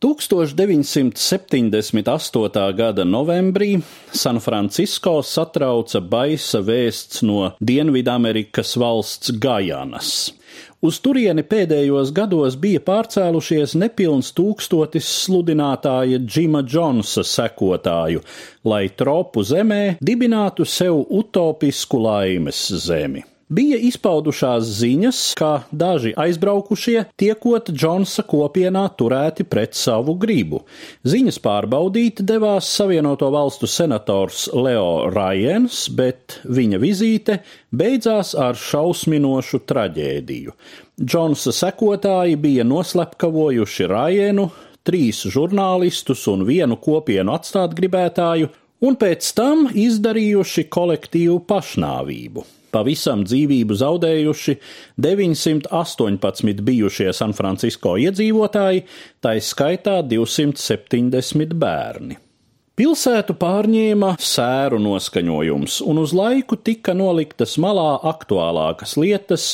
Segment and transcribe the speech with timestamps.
[0.00, 2.72] 1978.
[2.76, 3.80] gada novembrī
[4.12, 10.36] Sanfrancisko satrauca baisa vēsts no Dienvidamerikas valsts Gajanas.
[10.84, 18.20] Uz turieni pēdējos gados bija pārcēlušies nepilns tūkstotis sludinātāja Džima Džonsa sekotāju,
[18.68, 23.24] lai tropu zemē dibinātu sev utopisku laimes zemi.
[23.46, 30.64] Bija izpaudušās ziņas, ka daži aizbraukušie tiekot Džonsa kopienā turēti pret savu gribu.
[31.06, 37.38] Ziņas pārbaudīt devās Savienoto valstu senators Leo Rajens, bet viņa vizīte
[37.70, 40.56] beidzās ar šausminošu traģēdiju.
[40.98, 44.50] Džonsa sekotāji bija noslepkavojuši Rajenu,
[44.82, 48.50] trīs žurnālistus un vienu kopienu atstāt gribētāju,
[48.82, 54.58] un pēc tam izdarījuši kolektīvu pašnāvību pavisam dzīvību zaudējuši
[55.00, 58.84] 918 bijušie San Francisco iedzīvotāji,
[59.24, 62.20] tā skaitā 270 bērni.
[62.76, 69.46] Pilsētu pārņēma sēru noskaņojums, un uz laiku tika noliktas malā aktuālākas lietas,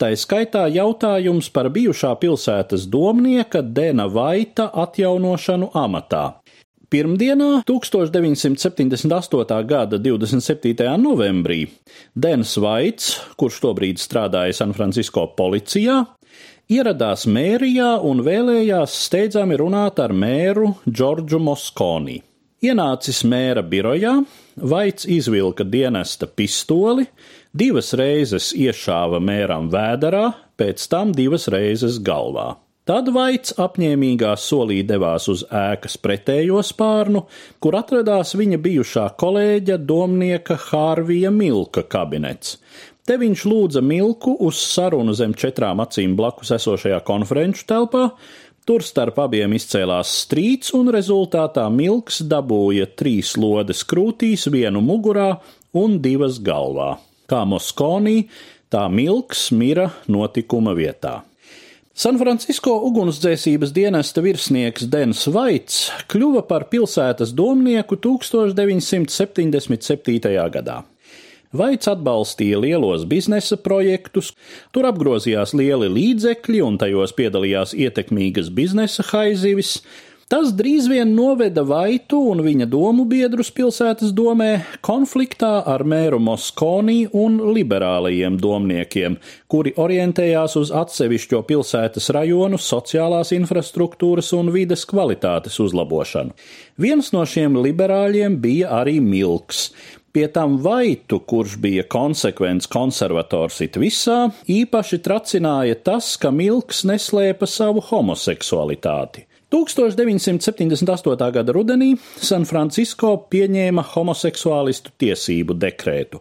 [0.00, 6.39] tā skaitā jautājums par bijušā pilsētas domnieka Dena Vaita atjaunošanu amatā.
[6.90, 9.62] Pirmdienā, 1978.
[9.62, 10.74] gada 27.
[10.98, 11.68] novembrī,
[12.18, 16.00] Dens Vaits, kurš tobrīd strādāja San Francisco policijā,
[16.66, 22.16] ieradās mērijā un vēlējās steidzami runāt ar mēru Džordžu Moskoni.
[22.66, 24.16] Ienācis mēra birojā,
[24.58, 27.06] Vaits izvilka dienesta pistoli,
[27.54, 30.24] divas reizes iešāva mēram vēderā,
[30.58, 32.56] pēc tam divas reizes galvā.
[32.88, 37.26] Tad Vaits apņēmīgā solī devās uz ēkas pretējo spārnu,
[37.60, 42.56] kur atradās viņa bijušā kolēģa domnieka Hārvija Milka kabinets.
[43.06, 48.08] Te viņš lūdza Milku uz sarunu zem četrām acīm blakus esošajā konferenču telpā,
[48.68, 55.30] Tur starp abiem izcēlās strīds, un rezultātā Milks dabūja trīs lodes krūtīs, vienu mugurā
[55.80, 56.92] un divas galvā.
[57.26, 58.28] Kā Moskonī,
[58.70, 61.16] tā Milks mira notikuma vietā.
[62.00, 70.32] Sanfrancisko ugunsdzēsības dienesta virsnieks Dens Vaits kļuva par pilsētas domnieku 1977.
[70.54, 70.78] gadā.
[71.52, 74.32] Vaits atbalstīja lielos biznesa projektus,
[74.72, 79.84] tur apgrozījās lieli līdzekļi un tajos piedalījās ietekmīgas biznesa haizivis,
[80.30, 84.50] Tas drīz vien noveda Vaitu un viņa domu biedrus pilsētas domē
[84.86, 89.16] konfliktā ar mēru Moskonī un liberālajiem domniekiem,
[89.50, 96.30] kuri orientējās uz atsevišķo pilsētas rajonu sociālās infrastruktūras un vides kvalitātes uzlabošanu.
[96.78, 99.72] Viens no šiem liberāļiem bija arī Milks.
[100.14, 107.50] Pie tam Vaitu, kurš bija konsekvents konservators it visā, īpaši tracināja tas, ka Milks neslēpa
[107.50, 109.26] savu homoseksualitāti.
[109.50, 111.32] 1978.
[111.34, 116.20] gada rudenī San Francisco pieņēma homoseksuālistu tiesību dekrētu,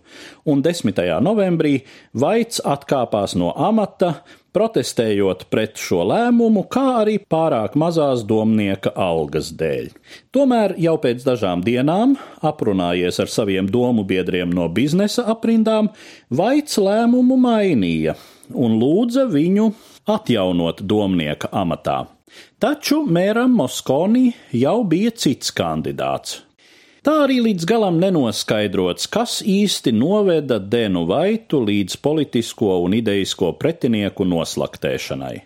[0.49, 1.03] un 10.
[1.21, 1.75] novembrī
[2.17, 9.91] Vaits atkāpās no amata, protestējot pret šo lēmumu, kā arī pārāk mazās domnieka algas dēļ.
[10.33, 15.93] Tomēr jau pēc dažām dienām, aprunājies ar saviem domu biedriem no biznesa aprindām,
[16.33, 18.17] Vaits lēmumu mainīja
[18.57, 19.69] un lūdza viņu
[20.09, 22.07] atjaunot domnieka amatā.
[22.59, 26.41] Taču mēram Moskonī jau bija cits kandidāts.
[26.99, 34.27] Tā arī līdz galam nenoskaidrots, kas īsti noveda Denu Vaitu līdz politisko un ideisko pretinieku
[34.27, 35.37] noslaktēšanai.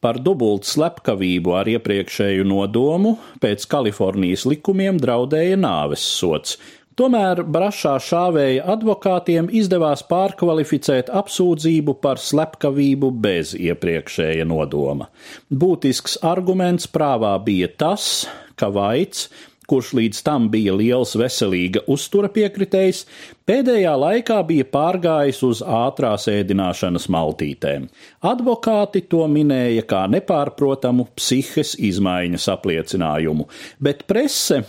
[0.00, 6.54] Par dubultu slepkavību ar iepriekšēju nodomu pēc Kalifornijas likumiem draudēja nāves sots,
[6.96, 15.10] Tomēr brašā šāvēja advokātiem izdevās pārkvalificēt apsūdzību par slepkavību bez iepriekšēja nodoma.
[15.52, 18.24] Būtisks arguments prāvā bija tas,
[18.56, 19.26] ka Vaits,
[19.68, 23.02] kurš līdz tam bija liels veselīga uztura piekritējs,
[23.44, 27.90] pēdējā laikā bija pārgājis uz ātrās ēdināšanas maltītēm.
[28.24, 33.50] Advokāti to minēja kā nepārprotamu psihes izmaiņas apliecinājumu,
[33.84, 34.62] bet prese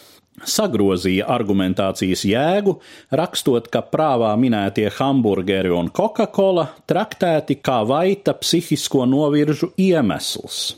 [0.46, 2.78] sagrozīja argumentācijas jēgu,
[3.18, 10.76] rakstot, ka prāvā minētie hamburgeri un Coca-Cola traktēti kā vaita psihisko noviržu iemesls.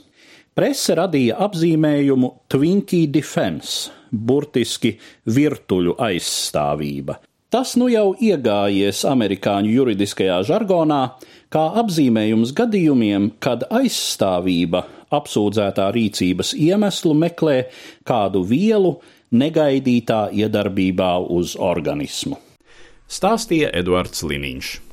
[0.55, 4.95] Prese radīja apzīmējumu Twinkie Defense, burtiski
[5.29, 7.19] virtuļu aizstāvība.
[7.49, 10.99] Tas nu jau iegājies amerikāņu juridiskajā žargonā,
[11.49, 14.83] kā apzīmējums gadījumiem, kad aizstāvība
[15.15, 17.63] apsūdzētā rīcības iemeslu meklē
[18.05, 18.99] kādu vielu,
[19.31, 22.39] negaidītā iedarbībā uz organismu.
[23.09, 24.88] Stāstīja Eduards Liniņš.